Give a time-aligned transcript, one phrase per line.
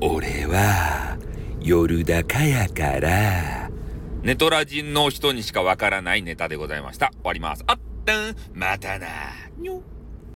[0.00, 1.16] 俺は
[1.60, 3.70] 夜高やから
[4.22, 7.10] ネトラ人の人にしかわからないネタでございました。
[7.12, 7.64] 終わります。
[7.66, 9.06] あったん、またな。
[9.56, 9.80] にょ